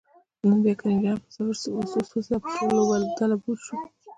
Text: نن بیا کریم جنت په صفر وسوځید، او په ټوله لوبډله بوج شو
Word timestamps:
نن 0.47 0.59
بیا 0.63 0.73
کریم 0.79 0.97
جنت 1.03 1.21
په 1.25 1.31
صفر 1.33 1.47
وسوځید، 2.03 2.31
او 2.35 2.39
په 2.45 2.49
ټوله 2.57 2.81
لوبډله 2.91 3.35
بوج 3.41 3.59
شو 3.65 3.75